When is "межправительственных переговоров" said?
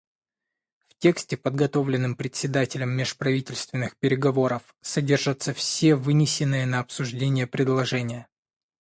2.89-4.73